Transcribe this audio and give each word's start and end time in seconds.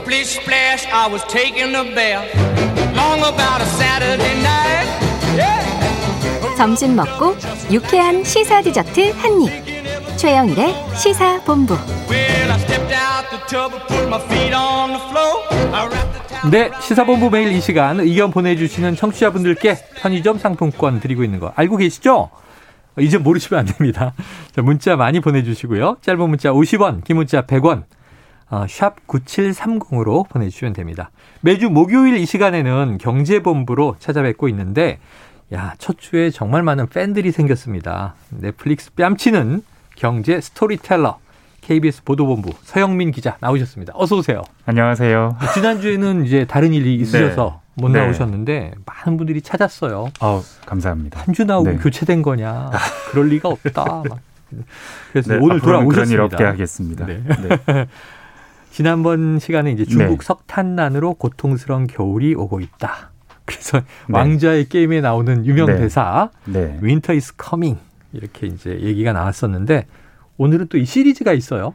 Splish 0.00 0.40
splash, 0.40 0.86
I 0.86 1.08
was 1.08 1.22
taking 1.24 1.74
a 1.74 1.84
bath. 1.94 2.24
Long 2.96 3.20
about 3.20 3.60
a 3.60 3.66
Saturday 3.66 4.34
night. 4.40 4.88
Yeah. 5.36 6.56
점심 6.56 6.96
먹고 6.96 7.36
유쾌한 7.70 8.24
시사 8.24 8.62
디저트 8.62 9.12
한 9.12 9.42
입. 9.42 10.16
최영일의 10.16 10.74
시사 10.96 11.42
본부. 11.44 11.74
Well, 12.08 12.50
I 12.50 12.58
stepped 12.58 12.94
out 12.94 13.28
the 13.30 13.40
tub 13.46 13.72
and 13.74 13.86
put 13.88 14.08
my 14.08 14.20
feet 14.24 14.54
on 14.54 14.90
the 14.90 15.00
floor. 15.08 15.44
I 15.74 15.86
wrapped 15.86 16.12
the 16.12 16.28
towel. 16.28 16.50
네, 16.50 16.70
시사본부 16.80 17.30
매일 17.30 17.52
이 17.52 17.60
시간 17.60 18.00
의견 18.00 18.30
보내주시는 18.30 18.96
청취자분들께 18.96 19.76
편의점 19.96 20.38
상품권 20.38 21.00
드리고 21.00 21.24
있는 21.24 21.40
거 21.40 21.52
알고 21.56 21.76
계시죠? 21.76 22.30
이제 22.98 23.18
모르시면 23.18 23.60
안 23.60 23.66
됩니다. 23.66 24.14
자, 24.54 24.62
문자 24.62 24.96
많이 24.96 25.20
보내주시고요. 25.20 25.98
짧은 26.02 26.28
문자 26.28 26.50
50원, 26.50 27.04
긴 27.04 27.16
문자 27.16 27.42
100원, 27.42 27.84
어, 28.50 28.66
샵 28.68 29.06
9730으로 29.06 30.28
보내주시면 30.28 30.72
됩니다. 30.72 31.10
매주 31.40 31.70
목요일 31.70 32.16
이 32.16 32.26
시간에는 32.26 32.98
경제본부로 32.98 33.96
찾아뵙고 33.98 34.48
있는데, 34.48 34.98
야, 35.52 35.74
첫 35.78 35.98
주에 35.98 36.30
정말 36.30 36.62
많은 36.62 36.88
팬들이 36.88 37.30
생겼습니다. 37.32 38.14
넷플릭스 38.30 38.92
뺨치는 38.94 39.62
경제 39.96 40.40
스토리텔러, 40.40 41.18
KBS 41.60 42.02
보도본부 42.04 42.50
서영민 42.62 43.10
기자 43.12 43.36
나오셨습니다. 43.40 43.92
어서 43.96 44.16
오세요. 44.16 44.42
안녕하세요. 44.66 45.36
지난주에는 45.54 46.24
이제 46.24 46.44
다른 46.46 46.72
일이 46.72 46.94
있으셔서 46.96 47.60
못 47.74 47.90
네. 47.90 48.00
나오셨는데 48.00 48.72
많은 48.86 49.16
분들이 49.18 49.42
찾았어요. 49.42 50.08
어, 50.20 50.42
감사합니다. 50.66 51.20
한 51.20 51.34
주 51.34 51.44
나오고 51.44 51.70
네. 51.70 51.76
교체된 51.76 52.22
거냐? 52.22 52.70
그럴 53.12 53.28
리가 53.28 53.48
없다. 53.50 53.84
막. 54.08 54.18
그래서 55.12 55.34
네, 55.34 55.38
오늘 55.40 55.56
앞으로는 55.56 55.88
그런 55.88 56.08
일 56.08 56.16
돌아오셨습니다. 56.16 56.24
없게 56.24 56.44
하겠습니다. 56.44 57.06
지난번 58.70 59.38
시간에 59.38 59.72
이제 59.72 59.84
중국 59.84 60.18
네. 60.18 60.24
석탄난으로 60.24 61.14
고통스러운 61.14 61.86
겨울이 61.86 62.34
오고 62.34 62.60
있다. 62.60 63.10
그래서 63.44 63.78
네. 63.80 63.84
왕자의 64.08 64.68
게임에 64.68 65.00
나오는 65.00 65.44
유명 65.44 65.66
네. 65.66 65.76
대사 65.78 66.30
네. 66.44 66.78
Winter 66.80 67.14
is 67.14 67.34
coming 67.36 67.78
이렇게 68.12 68.46
이제 68.46 68.78
얘기가 68.80 69.12
나왔었는데 69.12 69.86
오늘은 70.36 70.68
또 70.68 70.78
이 70.78 70.84
시리즈가 70.84 71.32
있어요. 71.32 71.74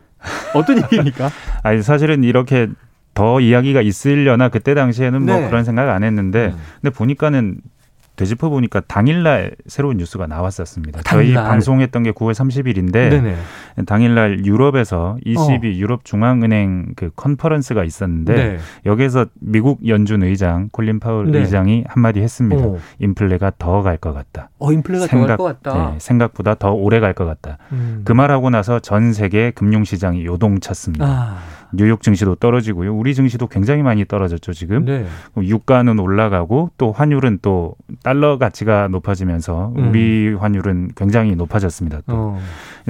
어떤 0.56 0.78
얘기입니까? 0.84 1.30
아니 1.64 1.82
사실은 1.82 2.24
이렇게 2.24 2.68
더 3.14 3.40
이야기가 3.40 3.82
있으려나 3.82 4.50
그때 4.50 4.74
당시에는 4.74 5.22
뭐 5.26 5.40
네. 5.40 5.48
그런 5.50 5.64
생각 5.64 5.90
안 5.90 6.04
했는데 6.04 6.48
음. 6.48 6.60
근데 6.82 6.96
보니까는 6.96 7.60
되짚어 8.16 8.50
보니까 8.50 8.82
당일날 8.82 9.56
새로운 9.68 9.98
뉴스가 9.98 10.28
나왔었습니다. 10.28 11.02
저희 11.04 11.34
당일날. 11.34 11.44
방송했던 11.50 12.04
게 12.04 12.12
9월 12.12 12.34
30일인데 12.34 12.92
네네. 13.10 13.36
당일날 13.86 14.46
유럽에서 14.46 15.18
ECB 15.26 15.68
어. 15.68 15.72
유럽 15.74 16.06
중앙은행 16.06 16.94
그 16.96 17.10
컨퍼런스가 17.16 17.84
있었는데 17.84 18.34
네. 18.34 18.58
여기에서 18.86 19.26
미국 19.40 19.88
연준 19.88 20.24
의장 20.24 20.70
콜린 20.72 21.00
파울 21.00 21.32
네. 21.32 21.40
의장이 21.40 21.84
한마디 21.88 22.22
했습니다. 22.22 22.64
어, 22.66 22.78
인플레가 23.00 23.52
더 23.58 23.82
갈 23.84 23.98
것 23.98 24.14
같다. 24.14 24.50
어 24.60 24.72
인플레가 24.72 25.08
더갈 25.08 25.38
것 25.38 25.44
같다. 25.44 25.92
네, 25.92 25.98
생각보다 26.00 26.56
더 26.56 26.72
오래 26.72 27.00
갈 27.00 27.14
것 27.14 27.26
같다. 27.26 27.58
음. 27.72 28.02
그 28.06 28.12
말하고 28.14 28.50
나서 28.50 28.80
전 28.80 29.14
세계 29.14 29.52
금융시장이 29.52 30.26
요동쳤습니다. 30.26 31.06
아, 31.06 31.38
뉴욕 31.74 32.02
증시도 32.02 32.36
떨어지고요. 32.36 32.96
우리 32.96 33.14
증시도 33.14 33.48
굉장히 33.48 33.84
많이 33.84 34.06
떨어졌죠, 34.06 34.54
지금. 34.54 34.86
네. 34.86 35.06
유가는 35.38 35.98
올라가고 36.00 36.72
또 36.78 36.92
환율은 36.92 37.40
또 37.42 37.76
달러 38.04 38.38
가치가 38.38 38.88
높아지면서 38.88 39.74
음. 39.78 39.90
우리 39.90 40.34
환율은 40.34 40.92
굉장히 40.96 41.36
높아졌습니다. 41.36 42.02
또. 42.08 42.14
어. 42.16 42.40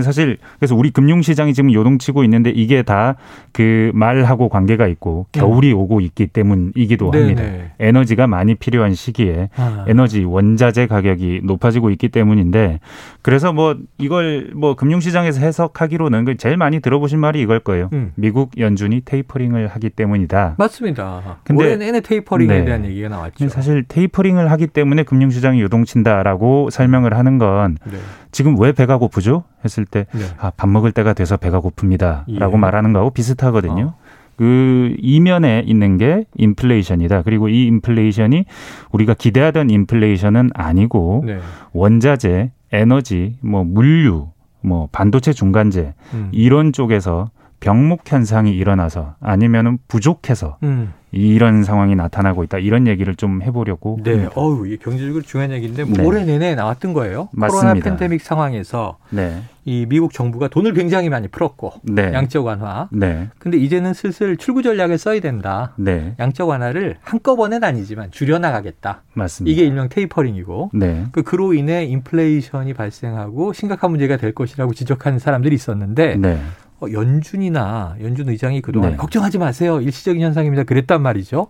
사실 0.01 0.37
그래서 0.59 0.75
우리 0.75 0.91
금융시장이 0.91 1.53
지금 1.53 1.71
요동치고 1.73 2.23
있는데 2.23 2.49
이게 2.49 2.83
다 2.83 3.15
그 3.55 3.89
말하고 3.93 4.49
관계가 4.49 4.85
있고 4.87 5.27
겨울이 5.31 5.71
오고 5.71 6.01
있기 6.01 6.27
때문이기도 6.27 7.09
합니다. 7.09 7.41
음. 7.41 7.47
네네. 7.47 7.71
에너지가 7.79 8.27
많이 8.27 8.55
필요한 8.55 8.93
시기에 8.93 9.49
아. 9.55 9.85
에너지 9.87 10.25
원자재 10.25 10.87
가격이 10.87 11.39
높아지고 11.43 11.89
있기 11.91 12.09
때문인데 12.09 12.81
그래서 13.21 13.53
뭐 13.53 13.77
이걸 13.97 14.51
뭐 14.53 14.75
금융시장에서 14.75 15.39
해석하기로는 15.39 16.25
그 16.25 16.35
제일 16.35 16.57
많이 16.57 16.81
들어보신 16.81 17.17
말이 17.17 17.41
이걸 17.41 17.61
거예요. 17.61 17.89
음. 17.93 18.11
미국 18.15 18.51
연준이 18.65 19.01
테이퍼링을 19.05 19.67
하기 19.67 19.89
때문이다. 19.91 20.55
맞습니다. 20.57 21.37
근데- 21.43 21.63
올해 21.63 21.75
내내 21.77 22.01
테이퍼링에 22.01 22.53
네. 22.59 22.65
대한 22.65 22.83
얘기가 22.85 23.07
나왔죠. 23.09 23.47
사실 23.49 23.83
테이퍼링을 23.87 24.51
하기 24.51 24.67
때문에 24.67 25.03
금융시장이 25.03 25.61
요동친다라고 25.61 26.69
설명을 26.71 27.15
하는 27.15 27.37
건 27.37 27.77
네. 27.85 27.97
지금 28.31 28.59
왜 28.59 28.71
배가 28.73 28.97
고프죠? 28.97 29.43
했을 29.63 29.85
때 29.85 30.07
네. 30.11 30.21
아, 30.37 30.51
밥 30.57 30.67
먹을 30.69 30.91
때가 30.91 31.13
돼서 31.13 31.37
배가 31.37 31.61
고픕니다라고 31.61 32.53
예. 32.53 32.57
말하는 32.57 32.91
거하고 32.91 33.11
비슷하거든요. 33.11 33.93
어. 33.97 34.05
그 34.37 34.93
이면에 34.99 35.63
있는 35.65 35.97
게 35.97 36.25
인플레이션이다. 36.35 37.21
그리고 37.21 37.47
이 37.47 37.67
인플레이션이 37.67 38.43
우리가 38.91 39.13
기대하던 39.13 39.69
인플레이션은 39.69 40.49
아니고 40.53 41.23
네. 41.25 41.39
원자재, 41.71 42.51
에너지, 42.73 43.37
뭐 43.41 43.63
물류, 43.63 44.27
뭐 44.61 44.89
반도체 44.91 45.31
중간재 45.31 45.93
음. 46.13 46.29
이런 46.33 46.73
쪽에서 46.73 47.29
병목 47.65 48.01
현상이 48.05 48.55
일어나서 48.55 49.15
아니면은 49.19 49.79
부족해서 49.87 50.57
음. 50.61 50.93
이런 51.11 51.63
상황이 51.63 51.95
나타나고 51.95 52.43
있다. 52.43 52.59
이런 52.59 52.87
얘기를 52.87 53.15
좀 53.15 53.41
해보려고. 53.41 53.97
네. 54.03 54.11
합니다. 54.11 54.31
어우, 54.35 54.67
이게 54.67 54.75
경제적으로 54.75 55.23
중요한 55.23 55.51
얘기인데 55.51 55.83
뭐 55.83 55.97
네. 55.97 56.03
올해 56.03 56.25
내내 56.25 56.53
나왔던 56.53 56.93
거예요. 56.93 57.29
코로나 57.31 57.47
맞습니다. 57.47 57.89
팬데믹 57.89 58.21
상황에서 58.21 58.97
네. 59.09 59.41
이 59.63 59.87
미국 59.89 60.13
정부가 60.13 60.47
돈을 60.49 60.73
굉장히 60.73 61.09
많이 61.09 61.27
풀었고 61.27 61.73
네. 61.83 62.13
양적 62.13 62.45
완화. 62.45 62.87
네. 62.91 63.29
근데 63.39 63.57
이제는 63.57 63.93
슬슬 63.93 64.37
출구 64.37 64.61
전략을 64.61 64.99
써야 64.99 65.19
된다. 65.19 65.73
네. 65.77 66.15
양적 66.19 66.47
완화를 66.47 66.97
한꺼번엔 67.01 67.63
아니지만 67.63 68.11
줄여 68.11 68.37
나가겠다. 68.37 69.01
맞습니다. 69.13 69.51
이게 69.51 69.65
일명 69.65 69.89
테이퍼링이고 69.89 70.71
네. 70.73 71.05
그 71.13 71.23
그로 71.23 71.55
인해 71.55 71.85
인플레이션이 71.85 72.75
발생하고 72.75 73.53
심각한 73.53 73.89
문제가 73.89 74.17
될 74.17 74.33
것이라고 74.33 74.73
지적하는 74.75 75.17
사람들이 75.17 75.55
있었는데 75.55 76.17
네. 76.17 76.39
어, 76.81 76.87
연준이나 76.91 77.95
연준 78.01 78.29
의장이 78.29 78.61
그동안 78.61 78.91
네. 78.91 78.97
걱정하지 78.97 79.37
마세요. 79.37 79.79
일시적인 79.81 80.21
현상입니다. 80.21 80.63
그랬단 80.63 81.01
말이죠. 81.01 81.47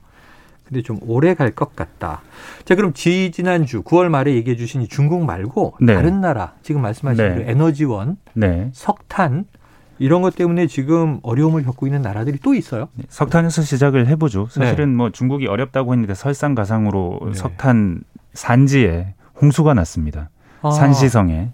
근데 0.64 0.82
좀 0.82 0.98
오래 1.02 1.36
갈 1.36 1.52
것 1.54 1.76
같다. 1.76 2.22
자, 2.64 2.74
그럼 2.76 2.94
지 2.94 3.32
지난주 3.32 3.84
9월 3.84 4.10
말에 4.10 4.34
얘기해 4.34 4.56
주신 4.56 4.82
이 4.82 4.88
중국 4.88 5.24
말고 5.24 5.76
네. 5.82 5.94
다른 5.94 6.22
나라, 6.22 6.54
지금 6.64 6.82
말씀하신 6.82 7.24
네. 7.24 7.36
그 7.36 7.42
에너지원, 7.50 8.18
네. 8.34 8.70
석탄 8.74 9.46
이런 10.00 10.22
것 10.24 10.36
때문에 10.36 10.66
지금 10.68 11.20
어려움을 11.22 11.64
겪고 11.64 11.86
있는 11.88 12.02
나라들이 12.02 12.40
또 12.44 12.54
있어요. 12.56 12.90
석탄에서 13.10 13.62
시작을 13.62 14.08
해보죠. 14.08 14.48
사실은 14.50 14.90
네. 14.90 14.96
뭐 14.96 15.10
중국이 15.12 15.48
어렵다고 15.48 15.94
했는데 15.94 16.16
설상가상으로 16.16 17.20
네. 17.28 17.34
석탄 17.34 18.02
산지에 18.34 19.14
홍수가 19.42 19.74
났습니다. 19.76 20.30
아, 20.62 20.72
산시성에 20.72 21.52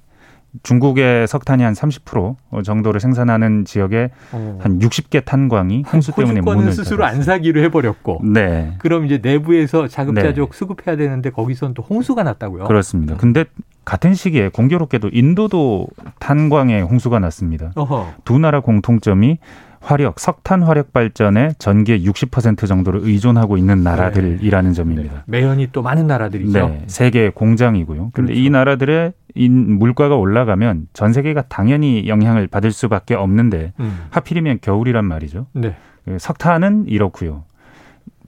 중국의 0.64 1.28
석탄이 1.28 1.64
한 1.64 1.74
30% 1.74 2.64
정도를 2.64 3.00
생산하는 3.00 3.66
지역에 3.66 4.12
어. 4.32 4.60
한 4.62 4.80
60개 4.80 5.24
탄광이 5.24 5.84
홍수 5.92 6.12
때문에 6.12 6.42
문을 6.42 6.72
스스로 6.72 7.06
안. 7.06 7.22
사기로 7.24 7.62
해버렸고. 7.64 8.22
네. 8.24 8.74
그럼 8.80 9.06
이제 9.06 9.20
내부에서 9.22 9.88
자급자족 9.88 10.54
수급해야 10.54 10.96
되는데 10.98 11.30
거기선 11.30 11.74
또 11.74 11.84
홍수가 11.84 12.24
났다고요. 12.24 12.66
그렇습니다. 12.66 13.14
음. 13.14 13.18
근데 13.18 13.46
같은 13.86 14.14
시기에 14.14 14.50
공교롭게도 14.50 15.10
인도도 15.12 15.88
탄광에 16.20 16.82
홍수가 16.82 17.20
났습니다. 17.20 17.72
어허. 17.76 18.14
두 18.26 18.38
나라 18.38 18.60
공통점이 18.60 19.40
화력, 19.82 20.20
석탄 20.20 20.62
화력 20.62 20.94
발전에 20.94 21.54
전기의 21.58 22.06
60% 22.06 22.68
정도를 22.68 23.02
의존하고 23.04 23.58
있는 23.58 23.84
나라들이라는 23.84 24.74
점입니다. 24.74 25.24
매연이 25.26 25.70
또 25.72 25.82
많은 25.82 26.06
나라들이죠. 26.06 26.68
네, 26.68 26.84
세계 26.86 27.30
공장이고요. 27.32 28.12
근데 28.14 28.34
그렇죠. 28.34 28.46
이 28.46 28.50
나라들의 28.52 29.14
인 29.36 29.78
물가가 29.80 30.16
올라가면 30.16 30.88
전 30.94 31.14
세계가 31.14 31.44
당연히 31.44 32.08
영향을 32.08 32.48
받을 32.48 32.72
수밖에 32.72 33.16
없는데 33.16 33.74
음. 33.80 34.06
하필이면 34.10 34.60
겨울이란 34.62 35.06
말이죠. 35.06 35.48
네. 35.54 35.76
그 36.06 36.18
석탄은 36.20 36.86
이렇고요. 36.88 37.44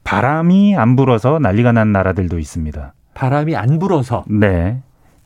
바람이 0.04 0.76
안 0.76 0.96
불어서 0.96 1.40
난리가 1.40 1.72
난 1.72 1.92
나라들도 1.92 2.40
있습니다. 2.40 2.94
바람이 3.14 3.56
안 3.56 3.80
불어서 3.80 4.26
네. 4.28 4.82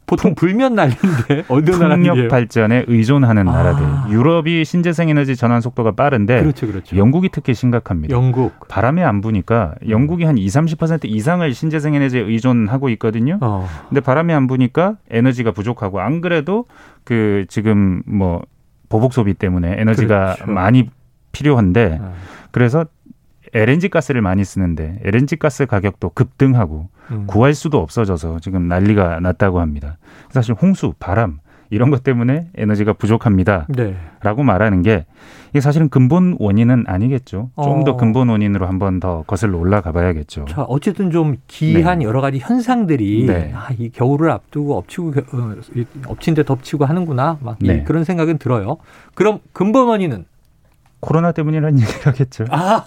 보통 0.08 0.34
불면 0.36 0.74
난리인데 0.74 1.44
어느 1.50 1.66
풍력 1.66 1.90
나라들이에요? 1.90 2.28
발전에 2.30 2.86
의존하는 2.88 3.48
아. 3.50 3.52
나라들. 3.52 3.86
유럽이 4.12 4.64
신재생 4.66 5.10
에너지 5.10 5.36
전환 5.36 5.62
속도가 5.62 5.92
빠른데 5.92 6.42
그렇죠, 6.42 6.66
그렇죠. 6.66 6.96
영국이 6.96 7.30
특히 7.32 7.54
심각합니다. 7.54 8.16
영국. 8.16 8.68
바람이 8.70 9.04
안 9.04 9.20
부니까 9.22 9.76
영국이 9.88 10.24
한 10.24 10.38
2, 10.38 10.48
30% 10.48 11.02
이상을 11.06 11.54
신재생 11.54 11.94
에너지에 11.94 12.22
의존하고 12.22 12.90
있거든요. 12.92 13.38
어. 13.42 13.68
근데 13.90 14.00
바람이 14.02 14.34
안 14.34 14.48
부니까 14.48 14.96
에너지가 15.12 15.52
부족하고 15.52 16.00
안 16.00 16.22
그래도 16.22 16.66
그 17.04 17.46
지금 17.50 18.02
뭐 18.08 18.42
보복 18.90 19.14
소비 19.14 19.34
때문에 19.34 19.76
에너지가 19.78 20.36
그렇죠. 20.36 20.52
많이 20.52 20.90
필요한데 21.34 22.00
아, 22.02 22.14
그래서 22.52 22.86
LNG 23.58 23.90
가스를 23.90 24.22
많이 24.22 24.44
쓰는데 24.44 25.00
LNG 25.04 25.38
가스 25.38 25.66
가격도 25.66 26.10
급등하고 26.10 26.90
음. 27.12 27.24
구할 27.28 27.54
수도 27.54 27.80
없어져서 27.80 28.40
지금 28.40 28.68
난리가 28.68 29.20
났다고 29.22 29.60
합니다. 29.60 29.98
사실 30.30 30.54
홍수, 30.54 30.94
바람 31.00 31.40
이런 31.70 31.90
것 31.90 32.02
때문에 32.04 32.48
에너지가 32.56 32.94
부족합니다. 32.94 33.66
네. 33.70 33.96
라고 34.22 34.44
말하는 34.44 34.84
게 34.84 35.06
이게 35.50 35.60
사실은 35.60 35.90
근본 35.90 36.38
원인은 36.40 36.86
아니겠죠. 36.88 37.50
좀더 37.62 37.92
어. 37.92 37.98
근본 37.98 38.30
원인으로 38.30 38.68
한 38.68 38.80
번 38.80 39.00
더 39.00 39.24
거슬러 39.28 39.58
올라가 39.58 39.92
봐야겠죠. 39.92 40.46
자, 40.48 40.62
어쨌든 40.64 41.12
좀 41.12 41.36
기이한 41.48 42.00
네. 42.00 42.06
여러 42.06 42.22
가지 42.22 42.40
현상들이 42.40 43.26
네. 43.26 43.52
아, 43.54 43.68
이 43.78 43.90
겨울을 43.90 44.30
앞두고 44.32 44.78
엎치고 44.78 45.12
겨- 45.12 45.22
어, 45.34 45.56
이- 45.76 45.86
엎친 46.08 46.36
데 46.36 46.44
덮치고 46.44 46.86
하는구나. 46.86 47.38
막 47.42 47.58
이- 47.62 47.68
네. 47.68 47.84
그런 47.84 48.04
생각은 48.06 48.38
들어요. 48.38 48.78
그럼 49.16 49.40
근본 49.52 49.88
원인은 49.88 50.26
코로나 51.00 51.32
때문이라는 51.32 51.80
얘기를 51.82 52.06
하겠죠. 52.08 52.46
아, 52.50 52.84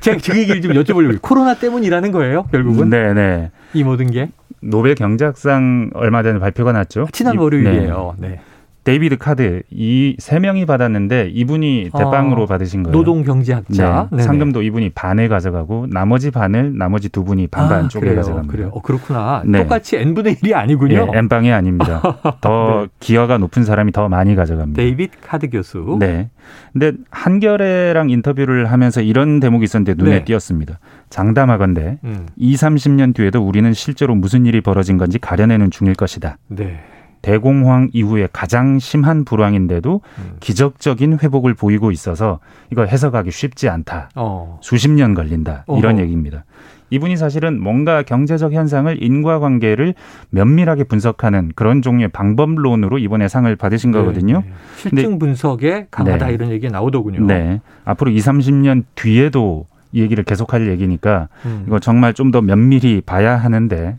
제가 0.00 0.18
그 0.24 0.38
얘기를 0.38 0.62
좀 0.62 0.72
여쭤보려고 0.72 1.20
코로나 1.22 1.54
때문이라는 1.54 2.12
거예요. 2.12 2.44
결국은 2.52 2.90
네네. 2.90 3.50
이 3.74 3.84
모든 3.84 4.10
게 4.10 4.30
노벨 4.62 4.94
경제학상 4.94 5.90
얼마 5.94 6.22
전에 6.22 6.38
발표가 6.38 6.72
났죠. 6.72 7.06
지난 7.12 7.34
이- 7.34 7.38
월요일이에요. 7.38 8.14
네. 8.18 8.40
데이비드 8.86 9.16
카드 9.18 9.62
이 9.70 10.16
세 10.20 10.38
명이 10.38 10.64
받았는데 10.64 11.30
이분이 11.34 11.90
대빵으로 11.96 12.44
아, 12.44 12.46
받으신 12.46 12.84
거예요. 12.84 12.92
노동 12.96 13.22
경제학자 13.24 14.08
네. 14.12 14.22
상금도 14.22 14.62
이분이 14.62 14.90
반을 14.90 15.28
가져가고 15.28 15.86
나머지 15.90 16.30
반을 16.30 16.78
나머지 16.78 17.08
두 17.08 17.24
분이 17.24 17.48
반반 17.48 17.84
아, 17.86 17.88
쪼개. 17.88 18.14
가져갑니다. 18.14 18.52
그래요. 18.52 18.70
어, 18.72 18.80
그렇구나. 18.80 19.42
네. 19.44 19.62
똑같이 19.62 19.96
n분의 19.96 20.36
1이 20.36 20.54
아니군요. 20.54 21.08
예, 21.12 21.18
엠빵이 21.18 21.52
아닙니다. 21.52 22.00
더 22.40 22.82
네. 22.82 22.88
기여가 23.00 23.38
높은 23.38 23.64
사람이 23.64 23.90
더 23.92 24.08
많이 24.08 24.34
가져갑니다. 24.36 24.80
데이빗 24.80 25.10
카드 25.20 25.50
교수. 25.50 25.96
네. 25.98 26.30
근데 26.72 26.92
한겨레랑 27.10 28.10
인터뷰를 28.10 28.70
하면서 28.70 29.00
이런 29.02 29.40
대목이 29.40 29.64
있었는데 29.64 29.94
눈에 30.02 30.18
네. 30.20 30.24
띄었습니다. 30.24 30.78
장담하건대 31.10 31.98
음, 32.04 32.26
2, 32.36 32.54
30년 32.54 33.14
뒤에도 33.14 33.40
우리는 33.44 33.72
실제로 33.72 34.14
무슨 34.14 34.46
일이 34.46 34.60
벌어진 34.60 34.96
건지 34.96 35.18
가려내는 35.18 35.70
중일 35.72 35.94
것이다. 35.94 36.38
네. 36.48 36.78
대공황 37.22 37.90
이후에 37.92 38.28
가장 38.32 38.78
심한 38.78 39.24
불황인데도 39.24 40.00
음. 40.18 40.36
기적적인 40.40 41.18
회복을 41.22 41.54
보이고 41.54 41.90
있어서 41.90 42.38
이걸 42.70 42.88
해석하기 42.88 43.30
쉽지 43.30 43.68
않다. 43.68 44.10
어. 44.14 44.58
수십 44.62 44.90
년 44.90 45.14
걸린다. 45.14 45.64
이런 45.76 45.94
어허. 45.94 46.02
얘기입니다. 46.02 46.44
이분이 46.90 47.16
사실은 47.16 47.60
뭔가 47.60 48.02
경제적 48.04 48.52
현상을 48.52 49.02
인과관계를 49.02 49.94
면밀하게 50.30 50.84
분석하는 50.84 51.50
그런 51.56 51.82
종류의 51.82 52.08
방법론으로 52.08 52.98
이번에 52.98 53.26
상을 53.26 53.54
받으신 53.56 53.90
거거든요. 53.90 54.42
네, 54.44 54.46
네. 54.46 54.52
실증 54.76 55.18
분석에 55.18 55.88
강하다 55.90 56.26
네. 56.28 56.32
이런 56.34 56.50
얘기 56.52 56.68
나오더군요. 56.68 57.26
네. 57.26 57.60
앞으로 57.84 58.12
2, 58.12 58.18
30년 58.18 58.84
뒤에도 58.94 59.66
이 59.92 60.00
얘기를 60.00 60.22
계속할 60.22 60.68
얘기니까 60.68 61.28
음. 61.44 61.64
이거 61.66 61.80
정말 61.80 62.14
좀 62.14 62.30
더 62.30 62.40
면밀히 62.40 63.00
봐야 63.04 63.36
하는데 63.36 63.96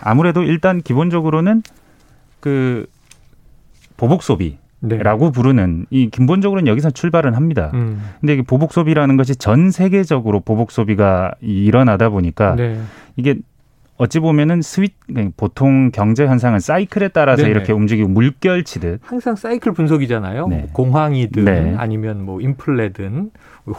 아무래도 0.00 0.42
일단 0.42 0.80
기본적으로는 0.80 1.62
그 2.42 2.86
보복 3.96 4.24
소비라고 4.24 4.58
네. 4.80 5.32
부르는 5.32 5.86
이 5.90 6.10
기본적으로는 6.10 6.66
여기서 6.66 6.90
출발은 6.90 7.34
합니다. 7.34 7.70
음. 7.72 8.02
근데 8.20 8.34
이게 8.34 8.42
보복 8.42 8.72
소비라는 8.72 9.16
것이 9.16 9.36
전 9.36 9.70
세계적으로 9.70 10.40
보복 10.40 10.72
소비가 10.72 11.32
일어나다 11.40 12.08
보니까 12.08 12.56
네. 12.56 12.80
이게 13.16 13.36
어찌 13.96 14.18
보면은 14.18 14.60
스윗 14.60 14.94
보통 15.36 15.92
경제 15.92 16.26
현상은 16.26 16.58
사이클에 16.58 17.08
따라서 17.08 17.42
네네. 17.42 17.50
이렇게 17.52 17.72
움직이고 17.72 18.08
물결치듯 18.08 19.02
항상 19.04 19.36
사이클 19.36 19.72
분석이잖아요. 19.72 20.48
네. 20.48 20.58
뭐 20.58 20.66
공황이든 20.72 21.44
네. 21.44 21.74
아니면 21.78 22.24
뭐 22.24 22.40
인플레든 22.40 23.30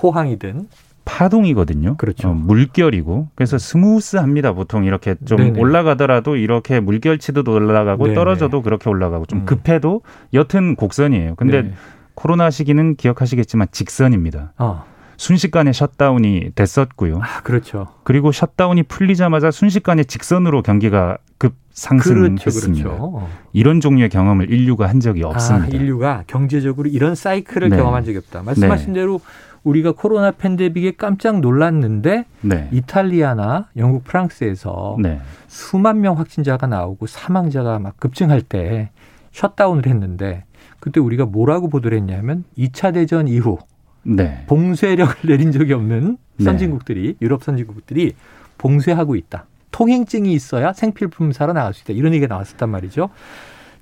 호황이든 0.02 0.68
파동이거든요. 1.06 1.98
그렇죠. 1.98 2.30
어, 2.30 2.34
물결이고 2.34 3.30
그래서 3.36 3.58
smooth합니다. 3.58 4.54
보통 4.54 4.86
이렇게 4.86 5.16
좀 5.26 5.38
네네. 5.38 5.60
올라가더라도 5.60 6.36
이렇게 6.36 6.80
물결치듯 6.80 7.48
올라가고 7.48 8.06
네네. 8.06 8.16
떨어져도 8.16 8.62
그렇게 8.62 8.90
올라가고 8.90 9.26
좀 9.26 9.40
음. 9.40 9.46
급해도 9.46 10.02
여튼 10.34 10.76
곡선이에요. 10.76 11.36
근데 11.36 11.64
네. 11.64 11.74
코로나 12.16 12.50
시기는 12.50 12.96
기억하시겠지만 12.96 13.68
직선입니다. 13.72 14.54
어. 14.58 14.86
순식간에 15.18 15.74
셧다운이 15.74 16.52
됐었고요. 16.56 17.20
아, 17.22 17.42
그렇죠. 17.44 17.88
그리고 18.04 18.32
셧다운이 18.32 18.84
풀리자마자 18.84 19.52
순식간에 19.52 20.04
직선으로 20.04 20.64
경기가 20.64 21.18
급 21.38 21.54
그렇죠. 21.54 21.60
상승했습니다. 21.74 22.90
그렇죠. 22.90 23.04
어. 23.04 23.30
이런 23.52 23.80
종류의 23.80 24.10
경험을 24.10 24.52
인류가 24.52 24.88
한 24.88 25.00
적이 25.00 25.24
없습니다. 25.24 25.66
아, 25.66 25.70
인류가 25.70 26.24
경제적으로 26.28 26.90
이런 26.90 27.16
사이클을 27.16 27.70
네. 27.70 27.78
경험한 27.78 28.06
적이 28.06 28.20
없다. 28.20 28.44
말씀하신 28.44 28.94
대로 28.94 29.22
우리가 29.64 29.94
코로나 29.94 30.32
팬데믹에 30.32 30.92
깜짝 30.98 31.40
놀랐는데 31.40 32.26
네. 32.42 32.70
이탈리아나 32.72 33.70
영국, 33.78 34.04
프랑스에서 34.04 34.98
네. 35.02 35.20
수만 35.48 36.02
명 36.02 36.18
확진자가 36.18 36.68
나오고 36.68 37.08
사망자가 37.08 37.80
막 37.80 37.98
급증할 37.98 38.42
때 38.42 38.90
셧다운을 39.32 39.88
했는데 39.88 40.46
그때 40.80 41.00
우리가 41.00 41.26
뭐라고 41.26 41.70
보도를 41.70 41.98
했냐면 41.98 42.44
2차 42.58 42.94
대전 42.94 43.28
이후 43.28 43.58
네. 44.04 44.44
봉쇄력을 44.48 45.16
내린 45.28 45.52
적이 45.52 45.74
없는 45.74 46.18
네. 46.38 46.44
선진국들이 46.44 47.18
유럽 47.22 47.44
선진국들이 47.44 48.16
봉쇄하고 48.58 49.16
있다. 49.16 49.46
통행증이 49.72 50.32
있어야 50.34 50.74
생필품 50.74 51.32
사러 51.32 51.54
나갈 51.54 51.74
수 51.74 51.84
있다. 51.84 51.94
이런 51.94 52.14
얘기가 52.14 52.34
나왔었단 52.34 52.70
말이죠. 52.70 53.10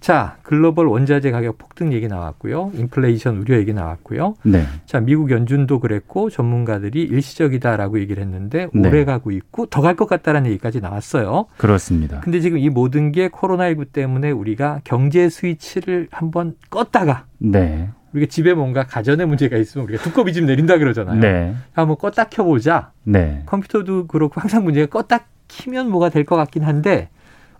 자, 0.01 0.37
글로벌 0.41 0.87
원자재 0.87 1.29
가격 1.29 1.59
폭등 1.59 1.93
얘기 1.93 2.07
나왔고요. 2.07 2.71
인플레이션 2.73 3.37
우려 3.37 3.55
얘기 3.57 3.71
나왔고요. 3.71 4.33
네. 4.41 4.65
자, 4.87 4.99
미국 4.99 5.29
연준도 5.29 5.79
그랬고 5.79 6.31
전문가들이 6.31 7.03
일시적이다라고 7.03 7.99
얘기를 7.99 8.23
했는데 8.23 8.67
네. 8.73 8.89
오래 8.89 9.05
가고 9.05 9.29
있고 9.29 9.67
더 9.67 9.81
갈 9.83 9.95
것 9.95 10.07
같다라는 10.07 10.49
얘기까지 10.49 10.81
나왔어요. 10.81 11.45
그렇습니다. 11.57 12.19
근데 12.21 12.39
지금 12.39 12.57
이 12.57 12.69
모든 12.69 13.11
게 13.11 13.29
코로나19 13.29 13.91
때문에 13.93 14.31
우리가 14.31 14.81
경제 14.83 15.29
스위치를 15.29 16.07
한번 16.11 16.55
껐다가 16.71 17.25
네. 17.37 17.89
우리가 18.13 18.27
집에 18.27 18.55
뭔가 18.55 18.83
가전에 18.87 19.25
문제가 19.25 19.55
있으면 19.57 19.85
우리가 19.87 20.01
두꺼비 20.03 20.33
집 20.33 20.45
내린다 20.45 20.79
그러잖아요. 20.79 21.19
네. 21.19 21.53
한번 21.73 21.97
껐다 21.97 22.27
켜보자. 22.31 22.91
네. 23.03 23.43
컴퓨터도 23.45 24.07
그렇고 24.07 24.41
항상 24.41 24.63
문제가 24.63 24.87
껐다 25.03 25.21
키면 25.47 25.91
뭐가 25.91 26.09
될 26.09 26.25
것 26.25 26.35
같긴 26.37 26.63
한데 26.63 27.09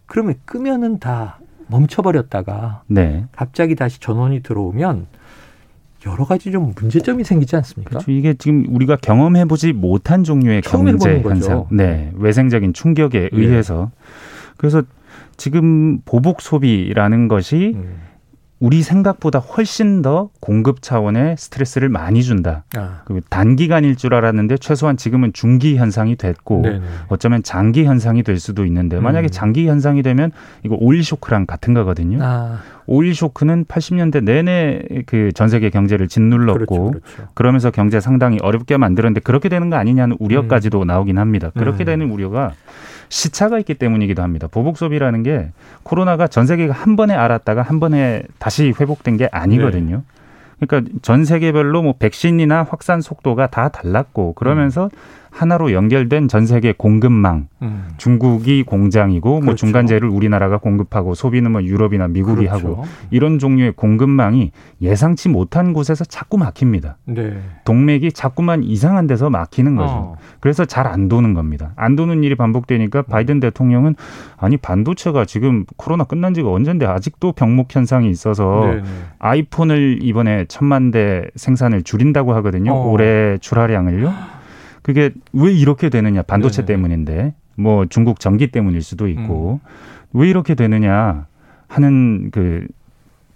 그러면 0.08 0.36
끄면은 0.46 0.98
다 1.00 1.38
멈춰버렸다가 1.72 2.84
네. 2.88 3.26
갑자기 3.32 3.76
다시 3.76 4.00
전원이 4.00 4.44
들어오면 4.44 5.08
여러 6.06 6.26
가지 6.26 6.52
좀 6.52 6.74
문제점이 6.76 7.24
생기지 7.24 7.56
않습니까? 7.56 7.90
그렇죠. 7.90 8.12
이게 8.12 8.34
지금 8.34 8.66
우리가 8.70 8.98
경험해 8.98 9.46
보지 9.46 9.72
못한 9.72 10.24
종류의 10.24 10.62
경제. 10.62 11.22
현상, 11.22 11.66
네, 11.72 12.12
외생적인 12.16 12.74
충격에 12.74 13.24
예. 13.24 13.30
의해서 13.32 13.92
그래서 14.58 14.84
지금 15.38 16.02
보복 16.06 16.42
소비라는 16.42 17.28
것이 17.28 17.74
음. 17.76 17.96
우리 18.62 18.84
생각보다 18.84 19.40
훨씬 19.40 20.04
더 20.04 20.30
공급 20.40 20.84
차원의 20.84 21.36
스트레스를 21.38 21.90
많이 21.90 22.22
준다. 22.22 22.64
아, 22.76 23.02
그 23.06 23.20
단기간일 23.28 23.96
줄 23.96 24.14
알았는데 24.14 24.58
최소한 24.60 24.98
지금은 24.98 25.34
중기 25.34 25.78
현상이 25.78 26.16
됐고 26.16 26.62
네네. 26.62 26.82
어쩌면 27.08 27.42
장기 27.42 27.86
현상이 27.86 28.22
될 28.22 28.40
수도 28.40 28.64
있는데 28.68 29.00
만약에 29.00 29.28
음. 29.28 29.32
장기 29.32 29.68
현상이 29.68 30.04
되면 30.04 30.32
이거 30.64 30.78
오일 30.80 31.04
쇼크랑 31.04 31.48
같은 31.48 31.74
거거든요. 31.74 32.20
아, 32.22 32.60
오일 32.86 33.16
쇼크는 33.16 33.66
80년대 33.66 34.24
내내 34.24 34.82
그 35.08 35.32
전 35.34 35.50
세계 35.50 35.72
경제를 35.72 36.08
짓눌렀고 36.08 36.92
그렇죠, 36.92 36.92
그렇죠. 36.92 37.32
그러면서 37.34 37.72
경제 37.72 38.00
상당히 38.00 38.38
어렵게 38.44 38.78
만들었는데 38.78 39.22
그렇게 39.22 39.50
되는 39.50 39.72
거 39.72 39.78
아니냐는 39.78 40.18
우려까지도 40.20 40.86
나오긴 40.86 41.18
합니다. 41.18 41.50
그렇게 41.58 41.84
음. 41.84 41.86
되는 41.86 42.12
우려가 42.12 42.54
시차가 43.12 43.60
있기 43.60 43.74
때문이기도 43.74 44.24
합니다. 44.24 44.48
보복 44.50 44.78
소비라는 44.78 45.22
게 45.22 45.52
코로나가 45.84 46.28
전 46.28 46.48
세계가 46.48 46.74
한 46.74 46.96
번에 46.96 47.14
알았다가 47.14 47.62
한 47.62 47.82
번에 47.82 48.24
다시 48.40 48.74
회복된 48.80 49.18
게 49.18 49.28
아니거든요. 49.32 50.04
그러니까 50.60 50.92
전 51.02 51.26
세계별로 51.26 51.82
뭐 51.82 51.94
백신이나 52.00 52.64
확산 52.64 53.02
속도가 53.02 53.48
다 53.48 53.68
달랐고 53.68 54.34
그러면서 54.34 54.90
하나로 55.32 55.72
연결된 55.72 56.28
전 56.28 56.46
세계 56.46 56.74
공급망 56.78 57.48
음. 57.62 57.88
중국이 57.98 58.64
공장이고 58.64 59.30
뭐 59.30 59.40
그렇죠. 59.40 59.56
중간재를 59.58 60.08
우리나라가 60.08 60.58
공급하고 60.58 61.16
소비는 61.16 61.52
뭐 61.52 61.64
유럽이나 61.64 62.08
미국이 62.08 62.46
그렇죠. 62.48 62.68
하고 62.68 62.86
이런 63.10 63.40
종류의 63.40 63.72
공급망이 63.72 64.52
예상치 64.82 65.30
못한 65.30 65.74
곳에서 65.74 66.04
자꾸 66.04 66.38
막힙니다. 66.38 66.98
네. 67.06 67.38
동맥이 67.66 68.12
자꾸만 68.12 68.64
이상한 68.64 69.08
데서 69.08 69.30
막히는 69.30 69.76
거죠. 69.78 69.94
어. 69.94 70.16
그래서 70.40 70.66
잘 70.66 70.92
안 70.92 71.08
도는 71.08 71.34
겁니다. 71.34 71.72
안 71.78 71.96
도는 71.96 72.24
일이 72.24 72.36
반복되니까 72.36 73.04
바이든 73.04 73.40
대통령은 73.40 73.96
아니 74.36 74.58
반도체가 74.58 75.24
지금 75.24 75.66
코로나 75.78 76.04
끝난 76.04 76.34
지가 76.34 76.52
언젠데 76.52 76.86
아직도 76.86 77.32
병목 77.32 77.74
현상이 77.74 78.10
있어서 78.10 78.66
네네. 78.66 78.84
아이폰을 79.20 80.00
이번에 80.02 80.46
천만 80.50 80.92
대 80.92 81.24
생산을 81.36 81.84
줄인다고 81.84 82.34
하거든요. 82.34 82.74
어. 82.74 82.92
올해 82.92 83.38
출하량을요. 83.38 84.41
그게 84.82 85.12
왜 85.34 85.54
이렇게 85.54 85.90
되느냐? 85.90 86.22
반도체 86.24 86.64
네네. 86.64 86.68
때문인데 86.68 87.34
뭐 87.56 87.86
중국 87.86 88.20
전기 88.20 88.48
때문일 88.48 88.82
수도 88.82 89.08
있고 89.08 89.60
음. 89.64 89.70
왜 90.14 90.30
이렇게 90.30 90.56
되느냐 90.56 91.28
하는 91.68 92.30
그 92.32 92.68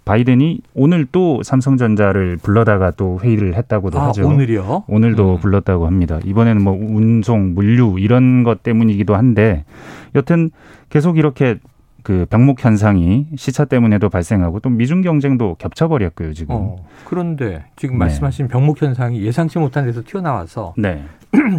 바이든이 0.04 0.60
오늘 0.74 1.04
또 1.10 1.42
삼성전자를 1.42 2.36
불러다가 2.36 2.92
또 2.92 3.18
회의를 3.20 3.54
했다고도 3.54 3.98
아, 3.98 4.08
하죠. 4.08 4.26
오늘이요? 4.26 4.84
오늘도 4.86 5.34
음. 5.34 5.40
불렀다고 5.40 5.86
합니다. 5.86 6.20
이번에는 6.24 6.62
뭐 6.62 6.74
운송, 6.74 7.54
물류 7.54 7.96
이런 7.98 8.44
것 8.44 8.62
때문이기도 8.62 9.16
한데 9.16 9.64
여튼 10.14 10.50
계속 10.90 11.18
이렇게 11.18 11.56
그 12.06 12.24
병목 12.30 12.64
현상이 12.64 13.26
시차 13.34 13.64
때문에도 13.64 14.08
발생하고 14.08 14.60
또 14.60 14.70
미중 14.70 15.02
경쟁도 15.02 15.56
겹쳐버렸고요 15.58 16.34
지금. 16.34 16.54
어, 16.54 16.76
그런데 17.04 17.64
지금 17.74 17.96
네. 17.96 17.98
말씀하신 17.98 18.46
병목 18.46 18.80
현상이 18.80 19.20
예상치 19.24 19.58
못한 19.58 19.86
데서 19.86 20.02
튀어나와서 20.06 20.74
네, 20.78 21.02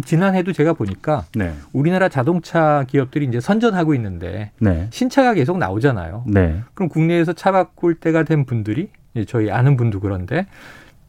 지난해도 0.06 0.54
제가 0.54 0.72
보니까 0.72 1.26
네, 1.34 1.52
우리나라 1.74 2.08
자동차 2.08 2.86
기업들이 2.88 3.26
이제 3.26 3.40
선전하고 3.40 3.94
있는데 3.96 4.50
네, 4.58 4.86
신차가 4.88 5.34
계속 5.34 5.58
나오잖아요. 5.58 6.24
네, 6.28 6.62
그럼 6.72 6.88
국내에서 6.88 7.34
차 7.34 7.52
바꿀 7.52 7.96
때가 7.96 8.22
된 8.22 8.46
분들이 8.46 8.88
저희 9.26 9.50
아는 9.50 9.76
분도 9.76 10.00
그런데 10.00 10.46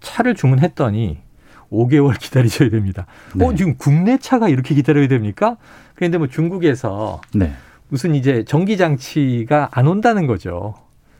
차를 0.02 0.36
주문했더니 0.36 1.18
5개월 1.72 2.20
기다리셔야 2.20 2.70
됩니다. 2.70 3.06
네. 3.36 3.46
어, 3.46 3.56
지금 3.56 3.76
국내 3.78 4.18
차가 4.18 4.50
이렇게 4.50 4.76
기다려야 4.76 5.08
됩니까? 5.08 5.56
그런데 5.96 6.18
뭐 6.18 6.28
중국에서 6.28 7.22
네, 7.34 7.54
무슨 7.90 8.16
이제 8.16 8.44
전기 8.46 8.78
장치가 8.78 9.70
안 9.72 9.88
온다는 9.88 10.28
거죠. 10.28 10.76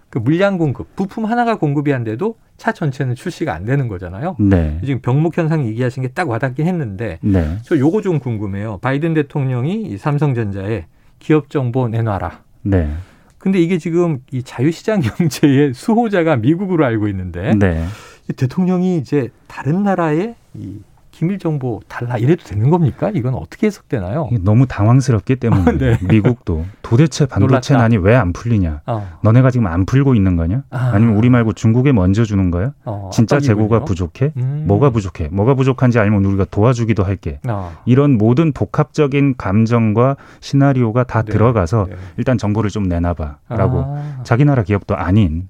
그 0.10 0.18
물량 0.18 0.58
공급, 0.58 0.96
부품 0.96 1.26
하나가 1.26 1.58
공급이 1.58 1.94
안 1.94 2.04
돼도 2.04 2.36
차 2.58 2.72
전체는 2.72 3.14
출시가 3.16 3.54
안 3.54 3.66
되는 3.66 3.88
거잖아요. 3.88 4.36
네, 4.40 4.80
지금 4.84 5.02
병목 5.02 5.38
현상 5.38 5.66
얘기하신 5.68 6.04
게 6.04 6.10
딱 6.10 6.28
와닿긴 6.30 6.66
했는데 6.66 7.20
네, 7.22 7.58
저 7.64 7.78
요거 7.78 8.02
좀 8.02 8.20
궁금해요. 8.20 8.80
바이든 8.82 9.14
대통령이 9.14 9.84
이 9.84 9.98
삼성전자에 9.98 10.86
기업 11.20 11.50
정보 11.52 11.88
내놔라. 11.88 12.42
네, 12.64 12.92
근데 13.38 13.60
이게 13.60 13.78
지금 13.78 14.20
이 14.32 14.42
자유시장 14.42 15.02
경제의 15.02 15.74
수호자가 15.76 16.38
미국으로 16.38 16.86
알고 16.86 17.08
있는데 17.10 17.54
네. 17.56 17.86
이 18.30 18.34
대통령이 18.34 18.98
이제 18.98 19.30
다른 19.48 19.84
나라에 19.84 20.34
이 20.56 20.80
기밀 21.20 21.38
정보 21.38 21.82
달라 21.90 22.18
이래도 22.18 22.46
되는 22.46 22.70
겁니까? 22.70 23.12
이건 23.14 23.34
어떻게 23.34 23.68
해석되나요? 23.68 24.30
너무 24.40 24.66
당황스럽기 24.68 25.36
때문에 25.36 25.76
네. 25.78 25.98
미국도 26.08 26.64
도대체 26.82 27.26
반도체 27.26 27.74
놀랐다. 27.74 27.78
난이 27.78 27.98
왜 27.98 28.16
안 28.16 28.32
풀리냐? 28.32 28.82
어, 28.86 29.06
너네가 29.22 29.52
지금 29.52 29.68
안 29.68 29.86
풀고 29.86 30.16
있는 30.16 30.38
거냐? 30.38 30.64
아. 30.70 30.92
아니면 30.94 31.18
우리 31.18 31.30
말고 31.30 31.52
중국에 31.54 31.92
먼저 31.92 32.24
주는 32.24 32.52
거야? 32.52 32.72
어, 32.86 33.10
진짜. 33.12 33.42
재고가 33.42 33.84
부족해? 33.84 34.32
음. 34.38 34.64
뭐가 34.66 34.92
부족해? 34.92 35.28
뭐가 35.30 35.56
부족한지 35.56 36.00
알면 36.00 36.24
우리가 36.24 36.46
도와주기도 36.46 37.04
할게. 37.04 37.42
어. 37.50 37.74
이런 37.86 38.18
모든 38.18 38.54
복합적인 38.54 39.36
감정과 39.38 40.16
시나리오가 40.40 41.04
다 41.04 41.24
네, 41.24 41.34
들어가서 41.34 41.88
네. 41.90 41.96
일단 42.16 42.38
정보를 42.38 42.70
좀 42.70 42.84
내놔봐라고 42.84 43.84
아, 43.86 44.20
자기 44.24 44.46
나라 44.46 44.64
기업도 44.64 44.96
아닌 44.96 45.50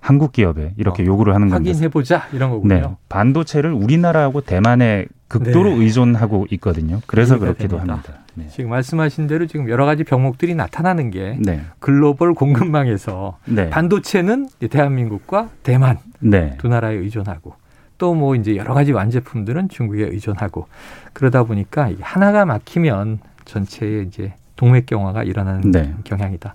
한국 0.00 0.32
기업에 0.32 0.72
이렇게 0.76 1.02
어, 1.02 1.06
요구를 1.06 1.34
하는 1.34 1.48
건데 1.48 1.70
확인해 1.70 1.88
보자 1.88 2.26
이런 2.32 2.50
거군요. 2.50 2.74
네, 2.74 2.82
반도체를 3.08 3.72
우리나라하고 3.72 4.40
대만에 4.40 5.06
극도로 5.28 5.70
네. 5.70 5.76
의존하고 5.84 6.46
있거든요. 6.52 7.00
그래서 7.06 7.38
그렇기도 7.38 7.76
됩니다. 7.76 7.94
합니다. 7.94 8.14
네. 8.34 8.46
지금 8.48 8.70
말씀하신 8.70 9.26
대로 9.26 9.46
지금 9.46 9.68
여러 9.68 9.84
가지 9.84 10.04
병목들이 10.04 10.54
나타나는 10.54 11.10
게 11.10 11.36
네, 11.40 11.60
글로벌 11.80 12.34
공급망에서 12.34 13.38
네, 13.46 13.68
반도체는 13.70 14.48
대한민국과 14.70 15.50
대만 15.62 15.98
네, 16.20 16.56
두 16.58 16.68
나라에 16.68 16.94
의존하고 16.94 17.54
또 17.98 18.14
뭐 18.14 18.36
이제 18.36 18.56
여러 18.56 18.74
가지 18.74 18.92
완제품들은 18.92 19.68
중국에 19.68 20.04
의존하고 20.04 20.68
그러다 21.12 21.42
보니까 21.42 21.90
하나가 22.00 22.44
막히면 22.46 23.18
전체의 23.44 24.06
이제 24.06 24.34
동맥경화가 24.58 25.22
일어나는 25.22 25.70
네. 25.70 25.94
경향이다. 26.04 26.54